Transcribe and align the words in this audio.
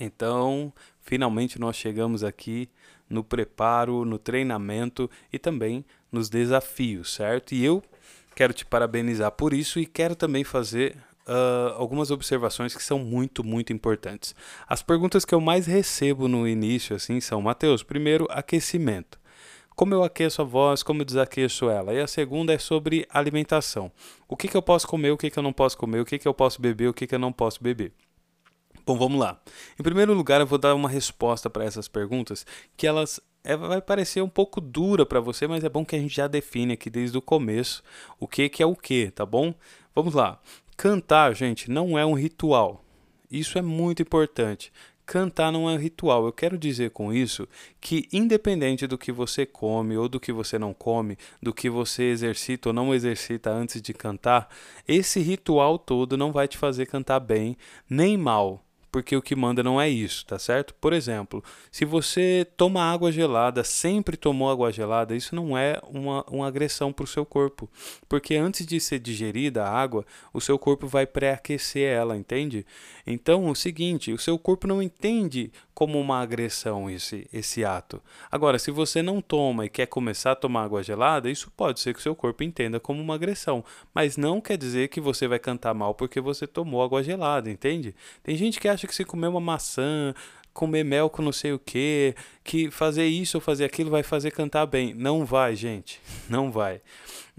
Então, 0.00 0.72
finalmente 1.00 1.58
nós 1.58 1.76
chegamos 1.76 2.24
aqui 2.24 2.68
no 3.08 3.22
preparo, 3.22 4.04
no 4.04 4.18
treinamento 4.18 5.10
e 5.32 5.38
também 5.38 5.84
nos 6.10 6.28
desafios, 6.28 7.12
certo? 7.12 7.54
E 7.54 7.64
eu 7.64 7.82
quero 8.34 8.54
te 8.54 8.64
parabenizar 8.64 9.30
por 9.32 9.52
isso 9.52 9.78
e 9.78 9.84
quero 9.84 10.16
também 10.16 10.44
fazer 10.44 10.96
uh, 11.26 11.74
algumas 11.76 12.10
observações 12.10 12.74
que 12.74 12.82
são 12.82 12.98
muito, 12.98 13.44
muito 13.44 13.72
importantes. 13.72 14.34
As 14.66 14.82
perguntas 14.82 15.24
que 15.24 15.34
eu 15.34 15.40
mais 15.40 15.66
recebo 15.66 16.28
no 16.28 16.48
início 16.48 16.96
assim 16.96 17.20
são: 17.20 17.42
Mateus, 17.42 17.82
primeiro, 17.82 18.26
aquecimento. 18.30 19.20
Como 19.76 19.94
eu 19.94 20.02
aqueço 20.02 20.42
a 20.42 20.44
voz, 20.44 20.82
como 20.82 21.00
eu 21.00 21.06
desaqueço 21.06 21.70
ela? 21.70 21.94
E 21.94 22.00
a 22.00 22.06
segunda 22.06 22.52
é 22.52 22.58
sobre 22.58 23.06
alimentação. 23.08 23.90
O 24.28 24.36
que, 24.36 24.46
que 24.46 24.56
eu 24.56 24.60
posso 24.60 24.86
comer, 24.86 25.10
o 25.10 25.16
que, 25.16 25.30
que 25.30 25.38
eu 25.38 25.42
não 25.42 25.54
posso 25.54 25.78
comer, 25.78 26.00
o 26.00 26.04
que, 26.04 26.18
que 26.18 26.28
eu 26.28 26.34
posso 26.34 26.60
beber, 26.60 26.88
o 26.88 26.92
que, 26.92 27.06
que 27.06 27.14
eu 27.14 27.18
não 27.18 27.32
posso 27.32 27.62
beber. 27.62 27.92
Bom, 28.86 28.96
vamos 28.96 29.20
lá. 29.20 29.40
Em 29.78 29.82
primeiro 29.82 30.14
lugar, 30.14 30.40
eu 30.40 30.46
vou 30.46 30.58
dar 30.58 30.74
uma 30.74 30.88
resposta 30.88 31.48
para 31.50 31.64
essas 31.64 31.88
perguntas 31.88 32.46
que 32.76 32.86
elas 32.86 33.20
é, 33.42 33.56
vai 33.56 33.80
parecer 33.80 34.22
um 34.22 34.28
pouco 34.28 34.60
dura 34.60 35.06
para 35.06 35.20
você, 35.20 35.46
mas 35.46 35.64
é 35.64 35.68
bom 35.68 35.84
que 35.84 35.96
a 35.96 35.98
gente 35.98 36.14
já 36.14 36.26
define 36.26 36.74
aqui 36.74 36.90
desde 36.90 37.16
o 37.16 37.22
começo 37.22 37.82
o 38.18 38.26
que, 38.26 38.48
que 38.48 38.62
é 38.62 38.66
o 38.66 38.76
que, 38.76 39.10
tá 39.10 39.24
bom? 39.24 39.54
Vamos 39.94 40.14
lá. 40.14 40.40
Cantar, 40.76 41.34
gente, 41.34 41.70
não 41.70 41.98
é 41.98 42.04
um 42.04 42.14
ritual. 42.14 42.84
Isso 43.30 43.58
é 43.58 43.62
muito 43.62 44.02
importante. 44.02 44.72
Cantar 45.06 45.50
não 45.50 45.68
é 45.68 45.72
um 45.72 45.78
ritual. 45.78 46.24
Eu 46.24 46.32
quero 46.32 46.56
dizer 46.56 46.90
com 46.90 47.12
isso 47.12 47.48
que, 47.80 48.08
independente 48.12 48.86
do 48.86 48.96
que 48.96 49.10
você 49.10 49.44
come 49.44 49.96
ou 49.96 50.08
do 50.08 50.20
que 50.20 50.32
você 50.32 50.58
não 50.58 50.72
come, 50.72 51.18
do 51.42 51.52
que 51.52 51.68
você 51.68 52.04
exercita 52.04 52.68
ou 52.68 52.72
não 52.72 52.94
exercita 52.94 53.50
antes 53.50 53.82
de 53.82 53.92
cantar, 53.92 54.48
esse 54.86 55.20
ritual 55.20 55.78
todo 55.78 56.16
não 56.16 56.30
vai 56.30 56.46
te 56.46 56.56
fazer 56.56 56.86
cantar 56.86 57.20
bem 57.20 57.56
nem 57.88 58.16
mal 58.16 58.64
porque 58.90 59.16
o 59.16 59.22
que 59.22 59.36
manda 59.36 59.62
não 59.62 59.80
é 59.80 59.88
isso, 59.88 60.24
tá 60.26 60.38
certo? 60.38 60.74
Por 60.74 60.92
exemplo, 60.92 61.42
se 61.70 61.84
você 61.84 62.46
toma 62.56 62.82
água 62.82 63.12
gelada, 63.12 63.62
sempre 63.62 64.16
tomou 64.16 64.50
água 64.50 64.72
gelada, 64.72 65.14
isso 65.14 65.34
não 65.34 65.56
é 65.56 65.80
uma, 65.88 66.24
uma 66.30 66.46
agressão 66.46 66.92
para 66.92 67.04
o 67.04 67.08
seu 67.08 67.24
corpo, 67.24 67.70
porque 68.08 68.34
antes 68.34 68.66
de 68.66 68.80
ser 68.80 68.98
digerida 68.98 69.64
a 69.64 69.70
água, 69.70 70.04
o 70.32 70.40
seu 70.40 70.58
corpo 70.58 70.86
vai 70.86 71.06
pré-aquecer 71.06 71.88
ela, 71.88 72.16
entende? 72.16 72.66
Então, 73.06 73.48
o 73.48 73.54
seguinte, 73.54 74.12
o 74.12 74.18
seu 74.18 74.38
corpo 74.38 74.66
não 74.66 74.82
entende 74.82 75.52
como 75.80 75.98
uma 75.98 76.20
agressão 76.20 76.90
esse, 76.90 77.26
esse 77.32 77.64
ato. 77.64 78.02
Agora, 78.30 78.58
se 78.58 78.70
você 78.70 79.00
não 79.00 79.22
toma 79.22 79.64
e 79.64 79.70
quer 79.70 79.86
começar 79.86 80.32
a 80.32 80.36
tomar 80.36 80.64
água 80.64 80.82
gelada, 80.82 81.30
isso 81.30 81.50
pode 81.56 81.80
ser 81.80 81.94
que 81.94 82.00
o 82.00 82.02
seu 82.02 82.14
corpo 82.14 82.42
entenda 82.42 82.78
como 82.78 83.00
uma 83.00 83.14
agressão, 83.14 83.64
mas 83.94 84.18
não 84.18 84.42
quer 84.42 84.58
dizer 84.58 84.88
que 84.88 85.00
você 85.00 85.26
vai 85.26 85.38
cantar 85.38 85.72
mal 85.72 85.94
porque 85.94 86.20
você 86.20 86.46
tomou 86.46 86.82
água 86.82 87.02
gelada, 87.02 87.50
entende? 87.50 87.94
Tem 88.22 88.36
gente 88.36 88.60
que 88.60 88.68
acha 88.68 88.79
que 88.86 88.94
se 88.94 89.04
comer 89.04 89.28
uma 89.28 89.40
maçã, 89.40 90.14
comer 90.52 90.84
mel 90.84 91.08
com 91.08 91.22
não 91.22 91.32
sei 91.32 91.52
o 91.52 91.58
que, 91.58 92.14
que 92.42 92.70
fazer 92.70 93.06
isso 93.06 93.36
ou 93.36 93.40
fazer 93.40 93.64
aquilo 93.64 93.90
vai 93.90 94.02
fazer 94.02 94.30
cantar 94.30 94.66
bem. 94.66 94.94
Não 94.94 95.24
vai, 95.24 95.54
gente. 95.54 96.00
Não 96.28 96.50
vai. 96.50 96.80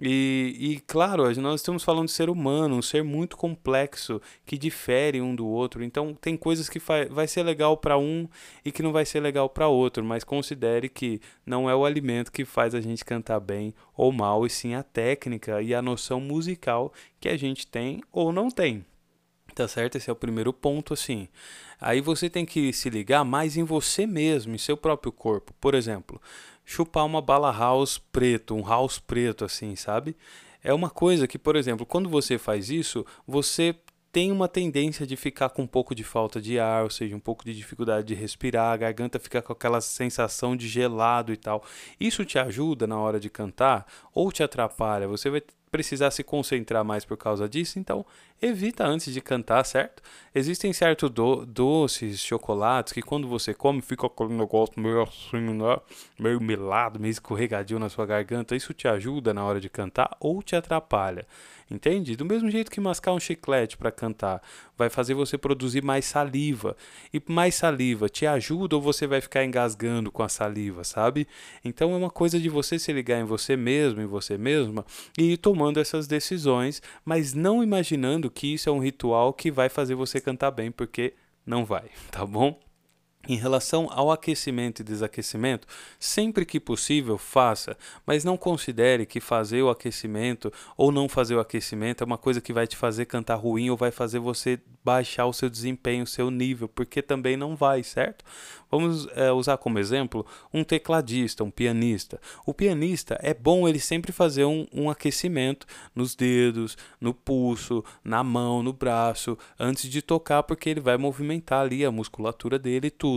E, 0.01 0.55
e 0.59 0.79
claro, 0.87 1.23
nós 1.39 1.61
estamos 1.61 1.83
falando 1.83 2.07
de 2.07 2.13
ser 2.13 2.29
humano, 2.29 2.75
um 2.75 2.81
ser 2.81 3.03
muito 3.03 3.37
complexo, 3.37 4.19
que 4.45 4.57
difere 4.57 5.21
um 5.21 5.35
do 5.35 5.45
outro. 5.45 5.83
Então, 5.83 6.17
tem 6.19 6.35
coisas 6.35 6.67
que 6.67 6.79
vai 7.09 7.27
ser 7.27 7.43
legal 7.43 7.77
para 7.77 7.97
um 7.97 8.27
e 8.65 8.71
que 8.71 8.81
não 8.81 8.91
vai 8.91 9.05
ser 9.05 9.19
legal 9.19 9.47
para 9.49 9.67
outro, 9.67 10.03
mas 10.03 10.23
considere 10.23 10.89
que 10.89 11.21
não 11.45 11.69
é 11.69 11.75
o 11.75 11.85
alimento 11.85 12.31
que 12.31 12.45
faz 12.45 12.73
a 12.73 12.81
gente 12.81 13.05
cantar 13.05 13.39
bem 13.39 13.73
ou 13.95 14.11
mal, 14.11 14.45
e 14.45 14.49
sim 14.49 14.73
a 14.73 14.81
técnica 14.81 15.61
e 15.61 15.75
a 15.75 15.81
noção 15.81 16.19
musical 16.19 16.91
que 17.19 17.29
a 17.29 17.37
gente 17.37 17.67
tem 17.67 18.01
ou 18.11 18.31
não 18.31 18.49
tem. 18.49 18.83
Tá 19.53 19.67
certo? 19.67 19.97
Esse 19.97 20.09
é 20.09 20.13
o 20.13 20.15
primeiro 20.15 20.53
ponto, 20.53 20.93
assim. 20.93 21.27
Aí 21.79 21.99
você 21.99 22.29
tem 22.29 22.45
que 22.45 22.71
se 22.71 22.89
ligar 22.89 23.23
mais 23.25 23.57
em 23.57 23.63
você 23.63 24.05
mesmo, 24.05 24.55
em 24.55 24.57
seu 24.57 24.77
próprio 24.77 25.11
corpo. 25.11 25.53
Por 25.59 25.73
exemplo, 25.73 26.21
chupar 26.63 27.05
uma 27.05 27.21
bala 27.21 27.51
house 27.51 27.97
preto, 27.97 28.55
um 28.55 28.65
house 28.65 28.99
preto, 28.99 29.43
assim, 29.45 29.75
sabe? 29.75 30.15
É 30.63 30.73
uma 30.73 30.89
coisa 30.89 31.27
que, 31.27 31.39
por 31.39 31.55
exemplo, 31.55 31.85
quando 31.85 32.07
você 32.07 32.37
faz 32.37 32.69
isso, 32.69 33.05
você 33.27 33.75
tem 34.11 34.31
uma 34.31 34.47
tendência 34.47 35.07
de 35.07 35.15
ficar 35.15 35.49
com 35.49 35.63
um 35.63 35.67
pouco 35.67 35.95
de 35.95 36.03
falta 36.03 36.41
de 36.41 36.59
ar, 36.59 36.83
ou 36.83 36.89
seja, 36.89 37.15
um 37.15 37.19
pouco 37.19 37.45
de 37.45 37.55
dificuldade 37.55 38.07
de 38.07 38.13
respirar, 38.13 38.73
a 38.73 38.77
garganta 38.77 39.17
fica 39.17 39.41
com 39.41 39.53
aquela 39.53 39.79
sensação 39.79 40.55
de 40.55 40.67
gelado 40.67 41.31
e 41.31 41.37
tal. 41.37 41.63
Isso 41.99 42.25
te 42.25 42.37
ajuda 42.37 42.85
na 42.85 42.99
hora 42.99 43.19
de 43.19 43.29
cantar 43.29 43.85
ou 44.13 44.31
te 44.31 44.43
atrapalha? 44.43 45.07
Você 45.07 45.29
vai 45.29 45.41
precisar 45.71 46.11
se 46.11 46.23
concentrar 46.23 46.83
mais 46.83 47.05
por 47.05 47.15
causa 47.15 47.47
disso, 47.47 47.79
então 47.79 48.05
evita 48.41 48.85
antes 48.85 49.13
de 49.13 49.21
cantar, 49.21 49.63
certo? 49.63 50.01
Existem 50.33 50.73
certos 50.73 51.09
do 51.09 51.45
doces, 51.45 52.19
chocolates 52.19 52.93
que 52.93 53.01
quando 53.01 53.27
você 53.27 53.53
come 53.53 53.81
fica 53.81 54.07
aquele 54.07 54.33
negócio 54.33 54.79
meio 54.79 55.03
assim, 55.03 55.53
né? 55.53 55.77
Meio 56.17 56.41
melado, 56.41 56.99
meio 56.99 57.11
escorregadio 57.11 57.77
na 57.77 57.89
sua 57.89 58.05
garganta. 58.05 58.55
Isso 58.55 58.73
te 58.73 58.87
ajuda 58.87 59.33
na 59.33 59.43
hora 59.43 59.59
de 59.59 59.69
cantar 59.69 60.15
ou 60.19 60.41
te 60.41 60.55
atrapalha? 60.55 61.27
Entende? 61.69 62.17
Do 62.17 62.25
mesmo 62.25 62.49
jeito 62.49 62.69
que 62.69 62.81
mascar 62.81 63.13
um 63.13 63.19
chiclete 63.19 63.77
para 63.77 63.91
cantar 63.91 64.41
vai 64.77 64.89
fazer 64.89 65.13
você 65.13 65.37
produzir 65.37 65.81
mais 65.81 66.03
saliva. 66.03 66.75
E 67.13 67.21
mais 67.27 67.55
saliva 67.55 68.09
te 68.09 68.25
ajuda 68.25 68.75
ou 68.75 68.81
você 68.81 69.05
vai 69.07 69.21
ficar 69.21 69.45
engasgando 69.45 70.11
com 70.11 70.23
a 70.23 70.27
saliva, 70.27 70.83
sabe? 70.83 71.27
Então 71.63 71.93
é 71.93 71.95
uma 71.95 72.09
coisa 72.09 72.39
de 72.39 72.49
você 72.49 72.79
se 72.79 72.91
ligar 72.91 73.19
em 73.19 73.23
você 73.23 73.55
mesmo, 73.55 74.01
em 74.01 74.05
você 74.05 74.37
mesma 74.37 74.85
e 75.17 75.33
ir 75.33 75.37
tomando 75.37 75.79
essas 75.79 76.07
decisões, 76.07 76.81
mas 77.05 77.33
não 77.33 77.63
imaginando 77.63 78.30
que 78.31 78.53
isso 78.53 78.69
é 78.69 78.71
um 78.71 78.79
ritual 78.79 79.33
que 79.33 79.51
vai 79.51 79.69
fazer 79.69 79.95
você 79.95 80.19
cantar 80.19 80.51
bem, 80.51 80.71
porque 80.71 81.13
não 81.45 81.65
vai, 81.65 81.89
tá 82.11 82.25
bom? 82.25 82.59
Em 83.27 83.35
relação 83.35 83.87
ao 83.91 84.11
aquecimento 84.11 84.79
e 84.81 84.83
desaquecimento, 84.83 85.67
sempre 85.99 86.43
que 86.43 86.59
possível 86.59 87.19
faça, 87.19 87.77
mas 88.05 88.23
não 88.23 88.35
considere 88.35 89.05
que 89.05 89.19
fazer 89.19 89.61
o 89.61 89.69
aquecimento 89.69 90.51
ou 90.75 90.91
não 90.91 91.07
fazer 91.07 91.35
o 91.35 91.39
aquecimento 91.39 92.03
é 92.03 92.05
uma 92.05 92.17
coisa 92.17 92.41
que 92.41 92.51
vai 92.51 92.65
te 92.65 92.75
fazer 92.75 93.05
cantar 93.05 93.35
ruim 93.35 93.69
ou 93.69 93.77
vai 93.77 93.91
fazer 93.91 94.17
você 94.17 94.59
baixar 94.83 95.27
o 95.27 95.33
seu 95.33 95.49
desempenho, 95.49 96.03
o 96.03 96.07
seu 96.07 96.31
nível, 96.31 96.67
porque 96.67 97.01
também 97.01 97.37
não 97.37 97.55
vai, 97.55 97.83
certo? 97.83 98.25
Vamos 98.71 99.07
é, 99.15 99.31
usar 99.31 99.57
como 99.57 99.77
exemplo 99.77 100.25
um 100.53 100.63
tecladista, 100.63 101.43
um 101.43 101.51
pianista. 101.51 102.19
O 102.45 102.53
pianista 102.53 103.19
é 103.21 103.33
bom 103.33 103.67
ele 103.67 103.79
sempre 103.79 104.11
fazer 104.11 104.45
um, 104.45 104.65
um 104.73 104.89
aquecimento 104.89 105.67
nos 105.93 106.15
dedos, 106.15 106.77
no 106.99 107.13
pulso, 107.13 107.83
na 108.03 108.23
mão, 108.23 108.63
no 108.63 108.71
braço, 108.71 109.37
antes 109.59 109.89
de 109.89 110.01
tocar, 110.01 110.43
porque 110.43 110.69
ele 110.69 110.79
vai 110.79 110.97
movimentar 110.97 111.61
ali 111.61 111.83
a 111.85 111.91
musculatura 111.91 112.57
dele 112.57 112.87
e 112.87 112.91
tudo. 112.91 113.10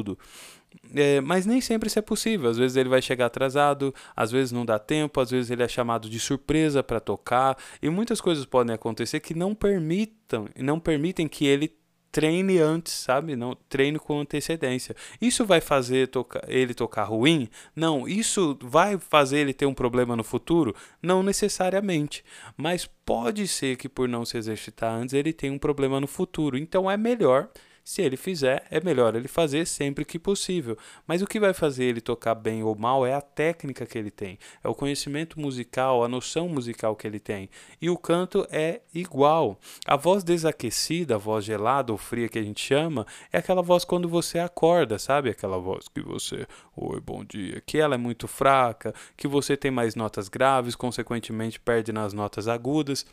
É, 0.95 1.21
mas 1.21 1.47
nem 1.47 1.61
sempre 1.61 1.87
isso 1.87 1.99
é 1.99 2.03
possível. 2.03 2.51
Às 2.51 2.59
vezes 2.59 2.77
ele 2.77 2.89
vai 2.89 3.01
chegar 3.01 3.27
atrasado, 3.27 3.95
às 4.17 4.31
vezes 4.31 4.53
não 4.53 4.65
dá 4.65 4.79
tempo, 4.79 5.21
às 5.21 5.31
vezes 5.31 5.51
ele 5.51 5.63
é 5.63 5.69
chamado 5.69 6.09
de 6.09 6.19
surpresa 6.19 6.83
para 6.83 7.01
tocar, 7.01 7.57
e 7.81 7.89
muitas 7.89 8.21
coisas 8.21 8.45
podem 8.45 8.75
acontecer 8.75 9.21
que 9.21 9.35
não 9.35 9.55
permitam, 9.55 10.49
não 10.57 10.81
permitem 10.81 11.29
que 11.29 11.47
ele 11.47 11.73
treine 12.15 12.61
antes, 12.61 12.93
sabe? 12.93 13.35
Não 13.35 13.57
treine 13.69 13.99
com 13.99 14.21
antecedência. 14.21 14.95
Isso 15.21 15.45
vai 15.45 15.61
fazer 15.61 16.07
tocar, 16.07 16.45
ele 16.49 16.73
tocar 16.73 17.03
ruim? 17.05 17.49
Não. 17.75 18.07
Isso 18.07 18.57
vai 18.63 18.97
fazer 18.97 19.39
ele 19.39 19.53
ter 19.53 19.67
um 19.67 19.75
problema 19.75 20.15
no 20.15 20.23
futuro? 20.23 20.77
Não 21.03 21.25
necessariamente. 21.25 22.25
Mas 22.57 22.89
pode 23.05 23.49
ser 23.49 23.77
que 23.77 23.89
por 23.89 24.09
não 24.09 24.25
se 24.25 24.37
exercitar 24.39 24.93
antes 24.93 25.13
ele 25.13 25.33
tenha 25.33 25.53
um 25.53 25.59
problema 25.59 26.01
no 26.01 26.07
futuro. 26.07 26.57
Então 26.57 26.89
é 26.89 26.97
melhor 26.97 27.49
se 27.85 28.01
ele 28.01 28.17
fizer, 28.17 28.65
é 28.71 28.81
melhor 28.81 29.15
ele 29.15 29.29
fazer 29.29 29.67
sempre 29.67 30.07
que 30.07 30.19
possível. 30.19 30.79
Mas 31.07 31.21
o 31.21 31.27
que 31.27 31.39
vai 31.39 31.53
fazer 31.53 31.85
ele 31.85 32.01
tocar 32.01 32.35
bem 32.35 32.63
ou 32.63 32.75
mal 32.75 33.07
é 33.07 33.13
a 33.13 33.21
técnica 33.21 33.85
que 33.85 33.99
ele 33.99 34.11
tem, 34.11 34.39
é 34.63 34.69
o 34.69 34.75
conhecimento 34.75 35.39
musical, 35.39 36.03
a 36.03 36.09
noção 36.09 36.49
musical 36.49 36.97
que 36.97 37.07
ele 37.07 37.21
tem. 37.21 37.51
E 37.83 37.91
o 37.91 37.99
canto 37.99 38.47
é 38.51 38.81
igual. 38.95 39.61
A 39.87 39.97
voz 39.97 40.25
desaquecida, 40.25 41.17
a 41.17 41.19
voz 41.19 41.45
gelada 41.45 41.93
ou 41.93 41.99
fria 41.99 42.27
que 42.27 42.39
a 42.39 42.43
gente 42.43 42.65
chama, 42.65 43.07
é 43.31 43.37
aquela 43.37 43.61
voz 43.61 43.85
quando 43.85 44.09
você 44.09 44.39
acorda, 44.39 44.99
sabe? 44.99 45.29
Aquela 45.29 45.59
voz 45.59 45.87
que 45.87 46.01
você, 46.01 46.47
oi, 46.75 47.01
bom 47.01 47.23
dia, 47.23 47.61
que 47.67 47.77
ela 47.77 47.97
é 47.97 47.99
muito 47.99 48.27
fraca, 48.27 48.95
que 49.15 49.29
você 49.29 49.59
tem 49.59 49.71
mais 49.71 49.95
notas 49.95 50.31
graves, 50.31 50.75
consequentemente 50.75 51.61
perde 51.61 51.93
nas 51.93 52.15
notas 52.15 52.49
agudas. 52.49 53.05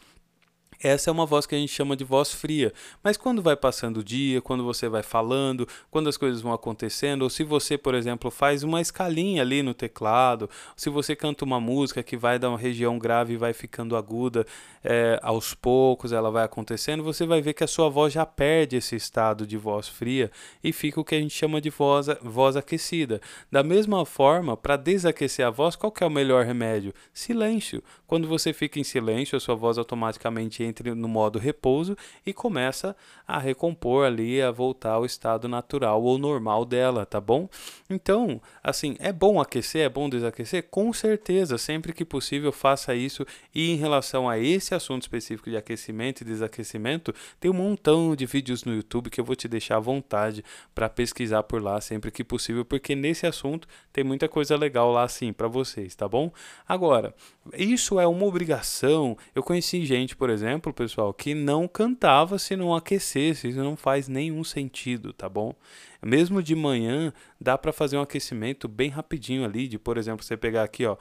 Essa 0.84 1.10
é 1.10 1.14
uma 1.14 1.26
voz 1.26 1.46
que 1.46 1.54
a 1.54 1.58
gente 1.58 1.72
chama 1.72 1.96
de 1.96 2.04
voz 2.04 2.34
fria. 2.34 2.74
Mas 3.04 3.16
quando 3.16 3.42
vai 3.42 3.56
passando 3.56 3.98
o 3.98 4.04
dia, 4.04 4.42
quando 4.42 4.64
você 4.64 4.90
vai 4.90 5.04
falando, 5.04 5.68
quando 5.92 6.10
as 6.10 6.18
coisas 6.18 6.42
vão 6.42 6.54
acontecendo, 6.54 7.22
ou 7.22 7.30
se 7.30 7.44
você, 7.44 7.78
por 7.78 7.94
exemplo, 7.94 8.32
faz 8.32 8.64
uma 8.64 8.82
escalinha 8.82 9.44
ali 9.44 9.62
no 9.62 9.74
teclado, 9.74 10.50
se 10.76 10.90
você 10.90 11.16
canta 11.16 11.46
uma 11.46 11.60
música 11.60 12.02
que 12.02 12.18
vai 12.18 12.40
da 12.40 12.50
uma 12.50 12.58
região 12.58 12.98
grave 12.98 13.34
e 13.34 13.38
vai 13.38 13.54
ficando 13.54 13.96
aguda 13.96 14.46
é, 14.84 15.20
aos 15.22 15.54
poucos, 15.54 16.12
ela 16.12 16.32
vai 16.32 16.44
acontecendo, 16.44 17.04
você 17.04 17.26
vai 17.26 17.42
ver 17.42 17.54
que 17.54 17.64
a 17.64 17.68
sua 17.68 17.88
voz 17.88 18.12
já 18.12 18.26
perde 18.26 18.76
esse 18.76 18.96
estado 18.96 19.46
de 19.46 19.58
voz 19.58 19.88
fria 19.88 20.32
e 20.64 20.74
fica 20.74 21.00
o 21.00 21.06
que 21.06 21.14
a 21.14 21.20
gente 21.20 21.36
chama 21.36 21.62
de 21.62 21.70
voz, 21.70 22.08
voz 22.22 22.56
aquecida. 22.56 23.22
Da 23.52 23.62
mesma 23.62 24.04
forma, 24.06 24.58
para 24.58 24.78
desaquecer 24.78 25.46
a 25.46 25.52
voz, 25.52 25.76
qual 25.76 25.94
é 26.02 26.06
o 26.06 26.10
melhor 26.10 26.44
remédio? 26.44 26.94
Silêncio. 27.14 27.84
Quando 28.08 28.28
você 28.28 28.52
fica 28.52 28.80
em 28.80 28.84
silêncio, 28.84 29.38
a 29.38 29.40
sua 29.40 29.56
voz 29.56 29.78
automaticamente 29.78 30.64
entre 30.72 30.96
no 30.96 31.08
modo 31.08 31.38
repouso 31.38 31.96
e 32.26 32.34
começa 32.34 32.96
a 33.28 33.38
recompor 33.38 34.06
ali, 34.06 34.42
a 34.42 34.50
voltar 34.52 34.94
ao 34.94 35.06
estado 35.06 35.48
natural 35.48 36.02
ou 36.02 36.18
normal 36.18 36.66
dela, 36.66 37.06
tá 37.06 37.22
bom? 37.22 37.48
Então, 37.90 38.42
assim, 38.64 38.96
é 39.00 39.14
bom 39.14 39.40
aquecer, 39.40 39.86
é 39.86 39.90
bom 39.90 40.10
desaquecer? 40.10 40.68
Com 40.70 40.92
certeza, 40.92 41.58
sempre 41.58 41.94
que 41.94 42.04
possível 42.04 42.52
faça 42.52 42.96
isso. 42.96 43.26
E 43.54 43.72
em 43.72 43.76
relação 43.76 44.30
a 44.30 44.40
esse 44.40 44.74
assunto 44.74 45.04
específico 45.04 45.50
de 45.50 45.58
aquecimento 45.58 46.22
e 46.22 46.26
desaquecimento, 46.26 47.14
tem 47.40 47.52
um 47.52 47.54
montão 47.54 48.16
de 48.16 48.26
vídeos 48.26 48.64
no 48.64 48.74
YouTube 48.74 49.10
que 49.10 49.20
eu 49.20 49.26
vou 49.26 49.36
te 49.36 49.48
deixar 49.48 49.78
à 49.78 49.80
vontade 49.80 50.44
para 50.74 50.90
pesquisar 50.90 51.44
por 51.44 51.62
lá 51.62 51.80
sempre 51.80 52.12
que 52.12 52.24
possível, 52.24 52.66
porque 52.66 52.96
nesse 52.96 53.26
assunto 53.28 53.68
tem 53.92 54.04
muita 54.04 54.28
coisa 54.28 54.56
legal 54.56 54.92
lá 54.92 55.08
sim 55.08 55.34
para 55.34 55.48
vocês, 55.48 55.96
tá 55.96 56.08
bom? 56.08 56.32
Agora, 56.68 57.14
isso 57.54 58.00
é 58.00 58.08
uma 58.08 58.26
obrigação. 58.26 59.18
Eu 59.34 59.44
conheci 59.44 59.86
gente, 59.86 60.16
por 60.16 60.30
exemplo, 60.30 60.61
pessoal, 60.74 61.14
que 61.14 61.34
não 61.34 61.68
cantava 61.68 62.38
se 62.38 62.56
não 62.56 62.76
aquecesse, 62.76 63.48
isso 63.48 63.64
não 63.64 63.76
faz 63.76 64.08
nenhum 64.08 64.44
sentido, 64.44 65.14
tá 65.14 65.28
bom? 65.28 65.56
Mesmo 66.04 66.44
de 66.44 66.56
manhã, 66.56 67.14
dá 67.40 67.58
para 67.58 67.74
fazer 67.74 67.98
um 67.98 68.02
aquecimento 68.02 68.68
bem 68.68 68.90
rapidinho 68.90 69.44
ali, 69.44 69.68
de 69.68 69.80
por 69.80 69.98
exemplo, 69.98 70.24
você 70.24 70.38
pegar 70.38 70.64
aqui, 70.64 70.86
ó, 70.86 70.98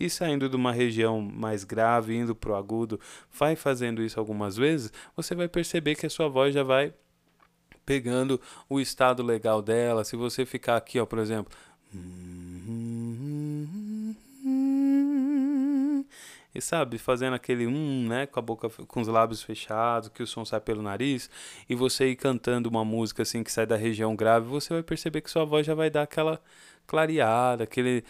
e 0.00 0.08
saindo 0.08 0.48
de 0.48 0.56
uma 0.56 0.72
região 0.72 1.20
mais 1.20 1.62
grave, 1.62 2.16
indo 2.16 2.34
para 2.34 2.50
o 2.50 2.54
agudo, 2.56 2.98
vai 3.32 3.54
fazendo 3.54 4.02
isso 4.02 4.18
algumas 4.18 4.56
vezes, 4.56 4.90
você 5.14 5.34
vai 5.34 5.46
perceber 5.46 5.94
que 5.94 6.06
a 6.06 6.10
sua 6.10 6.28
voz 6.28 6.54
já 6.54 6.62
vai 6.62 6.92
pegando 7.84 8.40
o 8.68 8.80
estado 8.80 9.22
legal 9.22 9.60
dela. 9.60 10.04
Se 10.04 10.16
você 10.16 10.46
ficar 10.46 10.76
aqui, 10.76 10.98
ó, 10.98 11.04
por 11.04 11.18
exemplo, 11.18 11.52
e 16.54 16.60
sabe, 16.60 16.98
fazendo 16.98 17.34
aquele 17.34 17.66
um, 17.66 18.08
né, 18.08 18.26
com 18.26 18.38
a 18.38 18.42
boca, 18.42 18.68
com 18.68 19.00
os 19.00 19.08
lábios 19.08 19.42
fechados, 19.42 20.08
que 20.08 20.22
o 20.22 20.26
som 20.26 20.44
sai 20.44 20.60
pelo 20.60 20.82
nariz, 20.82 21.30
e 21.68 21.74
você 21.74 22.08
ir 22.08 22.16
cantando 22.16 22.68
uma 22.68 22.84
música 22.84 23.22
assim 23.22 23.42
que 23.42 23.52
sai 23.52 23.66
da 23.66 23.76
região 23.76 24.16
grave, 24.16 24.46
você 24.46 24.74
vai 24.74 24.82
perceber 24.82 25.20
que 25.20 25.30
sua 25.30 25.44
voz 25.44 25.66
já 25.66 25.74
vai 25.74 25.90
dar 25.90 26.02
aquela 26.02 26.40
clareada, 26.90 27.62
aquele 27.62 28.02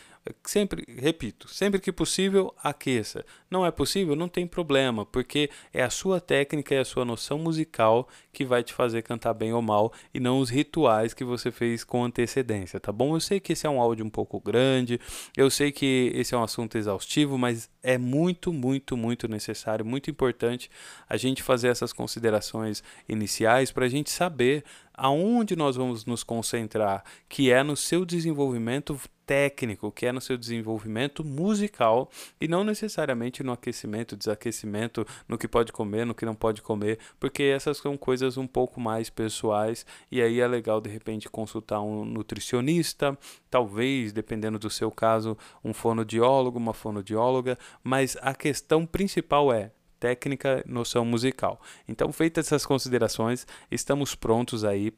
sempre, 0.44 0.84
repito, 0.98 1.48
sempre 1.48 1.78
que 1.78 1.92
possível, 1.92 2.54
aqueça. 2.62 3.24
Não 3.50 3.64
é 3.66 3.70
possível, 3.70 4.16
não 4.16 4.28
tem 4.28 4.46
problema, 4.46 5.04
porque 5.04 5.50
é 5.72 5.82
a 5.82 5.90
sua 5.90 6.18
técnica 6.18 6.74
e 6.74 6.78
a 6.78 6.84
sua 6.84 7.04
noção 7.04 7.38
musical 7.38 8.08
que 8.32 8.42
vai 8.44 8.62
te 8.62 8.72
fazer 8.72 9.02
cantar 9.02 9.34
bem 9.34 9.52
ou 9.52 9.60
mal 9.60 9.92
e 10.14 10.20
não 10.20 10.38
os 10.38 10.48
rituais 10.48 11.12
que 11.12 11.24
você 11.24 11.50
fez 11.50 11.84
com 11.84 12.04
antecedência, 12.04 12.80
tá 12.80 12.90
bom? 12.90 13.16
Eu 13.16 13.20
sei 13.20 13.38
que 13.38 13.52
esse 13.52 13.66
é 13.66 13.70
um 13.70 13.80
áudio 13.80 14.04
um 14.04 14.10
pouco 14.10 14.40
grande, 14.40 14.98
eu 15.36 15.50
sei 15.50 15.70
que 15.70 16.10
esse 16.14 16.34
é 16.34 16.38
um 16.38 16.42
assunto 16.42 16.78
exaustivo, 16.78 17.36
mas 17.36 17.68
é 17.82 17.98
muito, 17.98 18.50
muito, 18.50 18.96
muito 18.96 19.28
necessário, 19.28 19.84
muito 19.84 20.10
importante 20.10 20.70
a 21.06 21.18
gente 21.18 21.42
fazer 21.42 21.68
essas 21.68 21.92
considerações 21.92 22.82
iniciais 23.06 23.70
para 23.72 23.84
a 23.84 23.88
gente 23.88 24.10
saber 24.10 24.64
aonde 25.00 25.56
nós 25.56 25.76
vamos 25.76 26.04
nos 26.04 26.22
concentrar, 26.22 27.02
que 27.26 27.50
é 27.50 27.62
no 27.62 27.74
seu 27.74 28.04
desenvolvimento 28.04 29.00
técnico, 29.24 29.90
que 29.90 30.04
é 30.04 30.12
no 30.12 30.20
seu 30.20 30.36
desenvolvimento 30.36 31.24
musical 31.24 32.10
e 32.38 32.46
não 32.46 32.64
necessariamente 32.64 33.42
no 33.42 33.52
aquecimento, 33.52 34.16
desaquecimento, 34.16 35.06
no 35.26 35.38
que 35.38 35.48
pode 35.48 35.72
comer, 35.72 36.04
no 36.04 36.14
que 36.14 36.26
não 36.26 36.34
pode 36.34 36.60
comer, 36.60 36.98
porque 37.18 37.44
essas 37.44 37.78
são 37.78 37.96
coisas 37.96 38.36
um 38.36 38.46
pouco 38.46 38.78
mais 38.78 39.08
pessoais 39.08 39.86
e 40.10 40.20
aí 40.20 40.38
é 40.40 40.46
legal 40.46 40.80
de 40.80 40.90
repente 40.90 41.30
consultar 41.30 41.80
um 41.80 42.04
nutricionista, 42.04 43.16
talvez, 43.48 44.12
dependendo 44.12 44.58
do 44.58 44.68
seu 44.68 44.90
caso, 44.90 45.38
um 45.64 45.72
fonoaudiólogo, 45.72 46.58
uma 46.58 46.74
fonoaudióloga, 46.74 47.56
mas 47.82 48.18
a 48.20 48.34
questão 48.34 48.84
principal 48.84 49.52
é 49.52 49.70
técnica, 50.00 50.64
noção 50.66 51.04
musical. 51.04 51.60
Então, 51.86 52.10
feitas 52.10 52.46
essas 52.46 52.66
considerações, 52.66 53.46
estamos 53.70 54.14
prontos 54.14 54.64
aí 54.64 54.92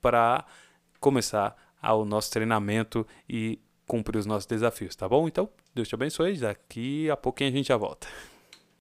para 0.00 0.44
começar 1.00 1.56
ao 1.80 2.04
nosso 2.04 2.30
treinamento 2.30 3.06
e 3.28 3.60
cumprir 3.86 4.18
os 4.18 4.26
nossos 4.26 4.46
desafios, 4.46 4.96
tá 4.96 5.08
bom? 5.08 5.28
Então, 5.28 5.48
Deus 5.74 5.88
te 5.88 5.94
abençoe. 5.94 6.36
Daqui 6.36 7.08
a 7.08 7.16
pouquinho 7.16 7.50
a 7.50 7.52
gente 7.52 7.68
já 7.68 7.76
volta. 7.76 8.08